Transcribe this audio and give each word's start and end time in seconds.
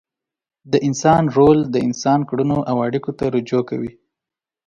د 0.71 0.73
انسان 0.87 1.23
رول 1.37 1.59
د 1.73 1.75
انسان 1.87 2.19
کړنو 2.29 2.59
او 2.69 2.75
اړیکو 2.87 3.11
ته 3.17 3.25
رجوع 3.35 3.63
کوي. 3.69 3.91